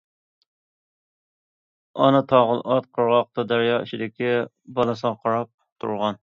ئانا 2.05 2.21
تاغىل 2.31 2.63
ئات 2.63 2.89
قىرغاقتا 3.01 3.45
دەريا 3.53 3.77
ئىچىدىكى 3.85 4.33
بالىسىغا 4.79 5.13
قاراپ 5.23 5.53
تۇرغان. 5.85 6.19